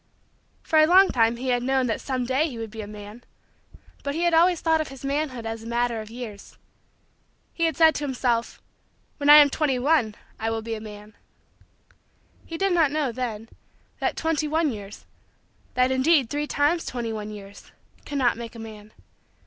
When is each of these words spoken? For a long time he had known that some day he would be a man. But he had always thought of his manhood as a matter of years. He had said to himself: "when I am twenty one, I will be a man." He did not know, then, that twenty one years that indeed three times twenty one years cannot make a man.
For 0.63 0.79
a 0.79 0.87
long 0.87 1.09
time 1.09 1.35
he 1.37 1.49
had 1.49 1.61
known 1.61 1.85
that 1.85 2.01
some 2.01 2.25
day 2.25 2.49
he 2.49 2.57
would 2.57 2.71
be 2.71 2.81
a 2.81 2.87
man. 2.87 3.23
But 4.01 4.15
he 4.15 4.23
had 4.23 4.33
always 4.33 4.59
thought 4.59 4.81
of 4.81 4.87
his 4.87 5.05
manhood 5.05 5.45
as 5.45 5.61
a 5.61 5.67
matter 5.67 6.01
of 6.01 6.09
years. 6.09 6.57
He 7.53 7.65
had 7.65 7.77
said 7.77 7.93
to 7.93 8.03
himself: 8.03 8.59
"when 9.17 9.29
I 9.29 9.35
am 9.35 9.51
twenty 9.51 9.77
one, 9.77 10.15
I 10.39 10.49
will 10.49 10.63
be 10.63 10.73
a 10.73 10.81
man." 10.81 11.13
He 12.47 12.57
did 12.57 12.73
not 12.73 12.89
know, 12.89 13.11
then, 13.11 13.47
that 13.99 14.17
twenty 14.17 14.47
one 14.47 14.71
years 14.71 15.05
that 15.75 15.91
indeed 15.91 16.31
three 16.31 16.47
times 16.47 16.83
twenty 16.83 17.13
one 17.13 17.29
years 17.29 17.71
cannot 18.03 18.37
make 18.37 18.55
a 18.55 18.57
man. 18.57 18.93